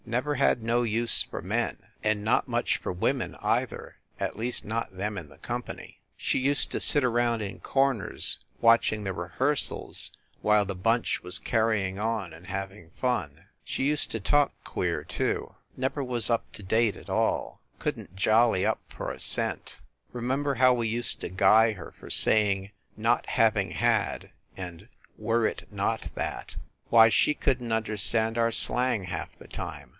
[0.03, 4.97] Never had no use for men and not much for women, either, at least not
[4.97, 5.99] them in the company.
[6.17, 10.11] She used to sit around in corners watching the rehearsals
[10.41, 13.45] while the bunch was carrying on and having fun.
[13.63, 15.79] She used to talk THE CAXTON DINING ROOM 171 queer, too.
[15.79, 19.81] Never was up to date at all; couldn t jolly up for a cent.
[20.11, 24.89] Remember how we used to guy her for saying "not having had" and
[25.19, 26.57] "were it not that?"
[26.89, 29.89] Why, she couldn t understand our slang half the time.